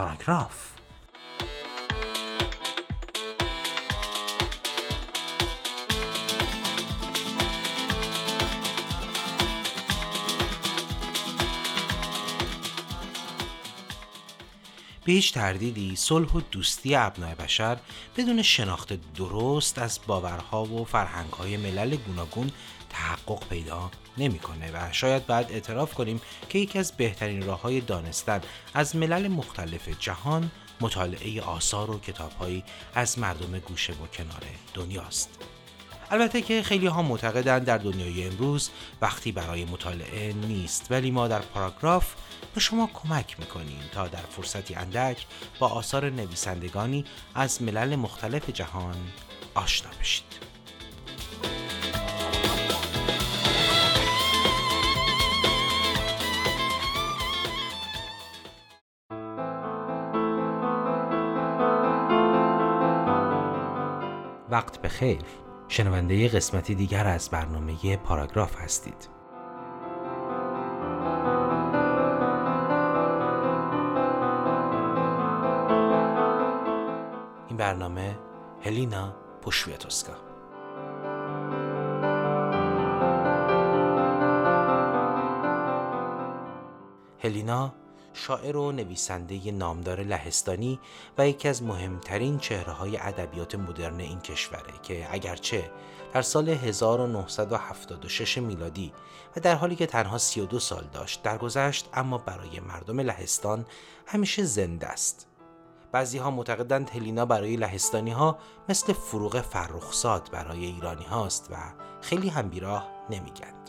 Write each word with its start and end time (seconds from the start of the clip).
پاراگراف 0.00 0.79
به 15.04 15.12
هیچ 15.12 15.32
تردیدی 15.32 15.96
صلح 15.96 16.32
و 16.32 16.40
دوستی 16.40 16.94
ابنای 16.94 17.34
بشر 17.34 17.78
بدون 18.16 18.42
شناخت 18.42 19.14
درست 19.14 19.78
از 19.78 20.00
باورها 20.06 20.64
و 20.64 20.84
فرهنگهای 20.84 21.56
ملل 21.56 21.96
گوناگون 21.96 22.50
تحقق 22.90 23.48
پیدا 23.48 23.90
نمی‌کنه 24.18 24.70
و 24.74 24.92
شاید 24.92 25.26
بعد 25.26 25.52
اعتراف 25.52 25.94
کنیم 25.94 26.20
که 26.48 26.58
یکی 26.58 26.78
از 26.78 26.92
بهترین 26.92 27.46
راه 27.46 27.60
های 27.60 27.80
دانستن 27.80 28.40
از 28.74 28.96
ملل 28.96 29.28
مختلف 29.28 29.88
جهان 30.00 30.50
مطالعه 30.80 31.42
آثار 31.42 31.90
و 31.90 31.98
کتابهایی 32.00 32.64
از 32.94 33.18
مردم 33.18 33.58
گوشه 33.58 33.92
و 33.92 34.06
کنار 34.06 34.42
دنیاست. 34.74 35.59
البته 36.10 36.42
که 36.42 36.62
خیلی 36.62 36.86
ها 36.86 37.02
معتقدند 37.02 37.64
در 37.64 37.78
دنیای 37.78 38.26
امروز 38.26 38.70
وقتی 39.02 39.32
برای 39.32 39.64
مطالعه 39.64 40.32
نیست 40.32 40.86
ولی 40.90 41.10
ما 41.10 41.28
در 41.28 41.38
پاراگراف 41.38 42.14
به 42.54 42.60
شما 42.60 42.90
کمک 42.94 43.40
می‌کنیم 43.40 43.80
تا 43.92 44.08
در 44.08 44.22
فرصتی 44.30 44.74
اندک 44.74 45.26
با 45.58 45.68
آثار 45.68 46.10
نویسندگانی 46.10 47.04
از 47.34 47.62
ملل 47.62 47.96
مختلف 47.96 48.50
جهان 48.50 48.96
آشنا 49.54 49.90
بشید. 50.00 50.24
وقت 64.50 64.82
بخیر 64.82 65.18
شنونده 65.72 66.28
قسمتی 66.28 66.74
دیگر 66.74 67.06
از 67.06 67.30
برنامه 67.30 67.96
پاراگراف 67.96 68.56
هستید. 68.56 69.08
این 77.48 77.56
برنامه 77.56 78.18
هلینا 78.64 79.14
پوشویتوسکا 79.42 80.12
هلینا 87.22 87.79
شاعر 88.12 88.56
و 88.56 88.72
نویسنده 88.72 89.50
نامدار 89.50 90.00
لهستانی 90.00 90.80
و 91.18 91.28
یکی 91.28 91.48
از 91.48 91.62
مهمترین 91.62 92.38
چهره 92.38 92.72
های 92.72 92.96
ادبیات 92.96 93.54
مدرن 93.54 94.00
این 94.00 94.20
کشوره 94.20 94.72
که 94.82 95.08
اگرچه 95.10 95.70
در 96.12 96.22
سال 96.22 96.48
1976 96.48 98.38
میلادی 98.38 98.92
و 99.36 99.40
در 99.40 99.54
حالی 99.54 99.76
که 99.76 99.86
تنها 99.86 100.18
32 100.18 100.58
سال 100.58 100.84
داشت 100.92 101.22
درگذشت 101.22 101.88
اما 101.94 102.18
برای 102.18 102.60
مردم 102.60 103.00
لهستان 103.00 103.66
همیشه 104.06 104.44
زنده 104.44 104.86
است. 104.86 105.26
بعضی 105.92 106.18
ها 106.18 106.30
معتقدند 106.30 106.90
هلینا 106.90 107.26
برای 107.26 107.56
لهستانی 107.56 108.10
ها 108.10 108.38
مثل 108.68 108.92
فروغ 108.92 109.40
فرخزاد 109.40 110.28
برای 110.32 110.64
ایرانی 110.64 111.04
هاست 111.04 111.48
و 111.50 111.56
خیلی 112.00 112.28
هم 112.28 112.48
بیراه 112.48 112.88
نمیگن. 113.10 113.59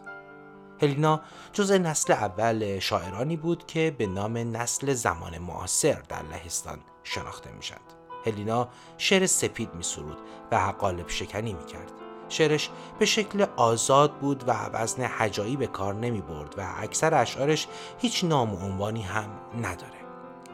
هلینا 0.82 1.22
جز 1.54 1.72
نسل 1.72 2.14
اول 2.14 2.80
شاعرانی 2.80 3.38
بود 3.38 3.68
که 3.68 3.96
به 3.98 4.08
نام 4.08 4.38
نسل 4.38 4.94
زمان 4.94 5.38
معاصر 5.38 6.02
در 6.10 6.22
لهستان 6.24 6.80
شناخته 7.04 7.52
می‌شد. 7.52 7.82
هلینا 8.26 8.70
شعر 8.98 9.26
سپید 9.26 9.76
می 9.76 9.84
سرود 9.84 10.18
و 10.52 10.74
قالب 10.80 11.10
شکنی 11.10 11.54
می 11.54 11.66
کرد. 11.66 11.92
شعرش 12.30 12.70
به 13.00 13.06
شکل 13.06 13.46
آزاد 13.56 14.14
بود 14.14 14.44
و 14.48 14.52
وزن 14.52 15.04
حجایی 15.04 15.58
به 15.58 15.68
کار 15.68 15.94
نمی 15.94 16.22
برد 16.22 16.56
و 16.58 16.68
اکثر 16.78 17.16
اشعارش 17.16 17.68
هیچ 18.00 18.24
نام 18.24 18.54
و 18.54 18.58
عنوانی 18.58 19.02
هم 19.02 19.30
نداره. 19.58 20.00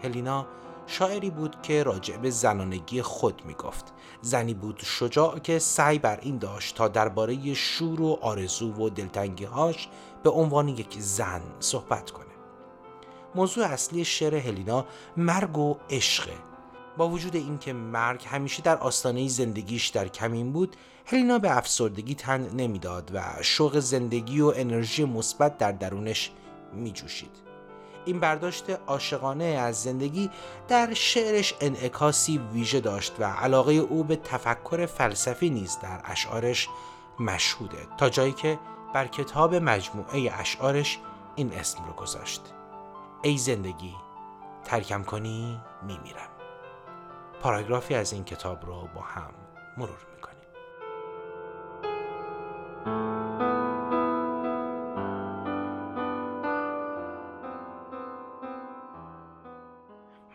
هلینا 0.03 0.45
شاعری 0.87 1.29
بود 1.29 1.61
که 1.61 1.83
راجع 1.83 2.17
به 2.17 2.29
زنانگی 2.29 3.01
خود 3.01 3.41
می 3.45 3.53
گفت. 3.53 3.93
زنی 4.21 4.53
بود 4.53 4.81
شجاع 4.83 5.39
که 5.39 5.59
سعی 5.59 5.99
بر 5.99 6.19
این 6.21 6.37
داشت 6.37 6.75
تا 6.75 6.87
درباره 6.87 7.53
شور 7.53 8.01
و 8.01 8.19
آرزو 8.21 8.73
و 8.73 8.89
دلتنگیهاش 8.89 9.89
به 10.23 10.29
عنوان 10.29 10.67
یک 10.67 10.95
زن 10.99 11.41
صحبت 11.59 12.11
کنه. 12.11 12.25
موضوع 13.35 13.65
اصلی 13.65 14.05
شعر 14.05 14.35
هلینا 14.35 14.85
مرگ 15.17 15.57
و 15.57 15.77
عشقه. 15.89 16.33
با 16.97 17.09
وجود 17.09 17.35
اینکه 17.35 17.73
مرگ 17.73 18.25
همیشه 18.25 18.61
در 18.61 18.77
آستانه 18.77 19.27
زندگیش 19.27 19.87
در 19.87 20.07
کمین 20.07 20.51
بود، 20.51 20.75
هلینا 21.05 21.39
به 21.39 21.57
افسردگی 21.57 22.15
تن 22.15 22.49
نمی‌داد 22.55 23.11
و 23.13 23.23
شوق 23.41 23.79
زندگی 23.79 24.41
و 24.41 24.53
انرژی 24.55 25.05
مثبت 25.05 25.57
در 25.57 25.71
درونش 25.71 26.31
می 26.73 26.91
جوشید. 26.91 27.46
این 28.07 28.19
برداشت 28.19 28.69
عاشقانه 28.69 29.43
از 29.43 29.83
زندگی 29.83 30.29
در 30.67 30.93
شعرش 30.93 31.53
انعکاسی 31.61 32.37
ویژه 32.37 32.79
داشت 32.79 33.13
و 33.19 33.23
علاقه 33.23 33.73
او 33.73 34.03
به 34.03 34.15
تفکر 34.15 34.85
فلسفی 34.85 35.49
نیز 35.49 35.77
در 35.79 36.01
اشعارش 36.05 36.69
مشهوده 37.19 37.87
تا 37.97 38.09
جایی 38.09 38.31
که 38.31 38.59
بر 38.93 39.07
کتاب 39.07 39.55
مجموعه 39.55 40.31
اشعارش 40.39 40.99
این 41.35 41.53
اسم 41.53 41.85
رو 41.85 41.93
گذاشت. 41.93 42.41
ای 43.21 43.37
زندگی 43.37 43.95
ترکم 44.63 45.03
کنی 45.03 45.59
میمیرم. 45.81 46.29
پاراگرافی 47.41 47.95
از 47.95 48.13
این 48.13 48.23
کتاب 48.23 48.65
رو 48.65 48.87
با 48.95 49.01
هم 49.01 49.33
مرور 49.77 50.16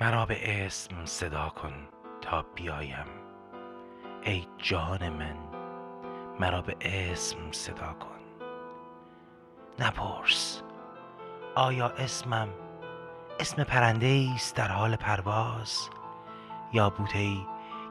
مرا 0.02 0.26
به 0.26 0.66
اسم 0.66 1.04
صدا 1.04 1.48
کن 1.48 1.88
تا 2.20 2.42
بیایم. 2.42 3.06
ای 4.22 4.46
جان 4.58 5.08
من 5.08 5.36
مرا 6.40 6.62
به 6.62 6.76
اسم 6.80 7.52
صدا 7.52 7.92
کن. 7.92 8.20
نپرس 9.78 10.62
آیا 11.54 11.88
اسمم 11.88 12.48
اسم 13.40 13.64
پرنده 13.64 14.30
است 14.34 14.56
در 14.56 14.68
حال 14.68 14.96
پرواز؟ 14.96 15.90
یا 16.72 16.90
بوته 16.90 17.36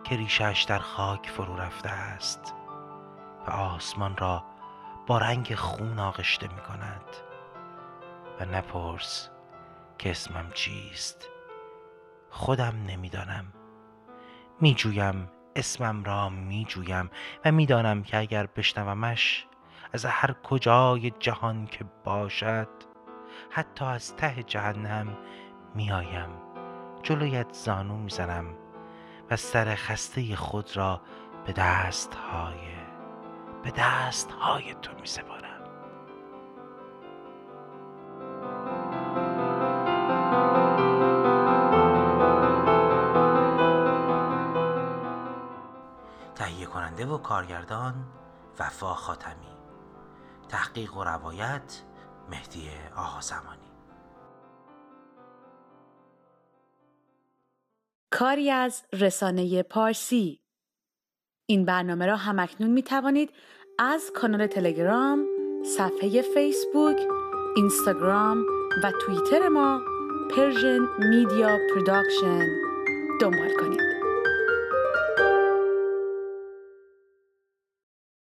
که 0.03 0.17
ریشش 0.17 0.65
در 0.67 0.79
خاک 0.79 1.29
فرو 1.29 1.55
رفته 1.55 1.89
است 1.89 2.55
و 3.47 3.51
آسمان 3.51 4.17
را 4.17 4.43
با 5.07 5.17
رنگ 5.17 5.55
خون 5.55 5.99
آغشته 5.99 6.47
می 6.47 6.61
کند 6.61 7.05
و 8.39 8.45
نپرس 8.45 9.29
که 9.97 10.11
اسمم 10.11 10.51
چیست 10.53 11.30
خودم 12.31 12.73
نمی‌دانم. 12.87 13.45
میجویم 14.61 15.29
اسمم 15.55 16.03
را 16.03 16.29
میجویم 16.29 17.09
و 17.45 17.51
می‌دانم 17.51 18.03
که 18.03 18.17
اگر 18.17 18.45
بشنومش 18.45 19.47
از 19.93 20.05
هر 20.05 20.35
کجای 20.43 21.11
جهان 21.19 21.65
که 21.65 21.85
باشد 22.03 22.69
حتی 23.49 23.85
از 23.85 24.15
ته 24.15 24.43
جهنم 24.43 25.17
میآیم. 25.75 26.29
جلویت 27.03 27.53
زانو 27.53 27.97
می‌زنم 27.97 28.45
و 29.31 29.35
سر 29.35 29.75
خسته 29.75 30.35
خود 30.35 30.77
را 30.77 31.01
به 31.45 31.53
دست 31.53 32.15
های 32.15 32.71
به 33.63 33.71
دست 33.71 34.31
های 34.31 34.73
تو 34.81 34.91
می 35.01 35.07
کننده 47.01 47.13
و 47.13 47.17
کارگردان 47.17 47.93
وفا 48.59 48.93
خاتمی. 48.93 49.51
تحقیق 50.49 50.97
و 50.97 51.03
روایت 51.03 51.83
مهدی 52.29 52.69
آقا 52.95 53.21
زمانی. 53.21 53.71
کاری 58.11 58.51
از 58.51 58.83
رسانه 58.93 59.63
پارسی. 59.63 60.41
این 61.45 61.65
برنامه 61.65 62.05
را 62.05 62.15
همکنون 62.15 62.71
می 62.71 62.83
توانید 62.83 63.33
از 63.79 64.11
کانال 64.15 64.47
تلگرام، 64.47 65.25
صفحه 65.77 66.21
فیسبوک، 66.21 66.97
اینستاگرام 67.55 68.45
و 68.83 68.91
توییتر 69.01 69.47
ما 69.47 69.81
Persian 70.35 70.79
Media 71.09 71.57
Production 71.73 72.47
دنبال 73.21 73.55
کنید. 73.59 74.00